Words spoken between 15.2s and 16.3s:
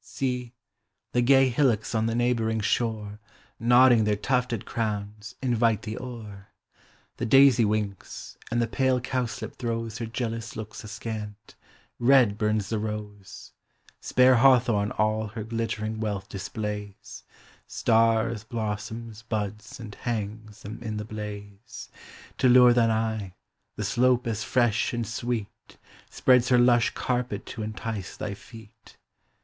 her glittering wealth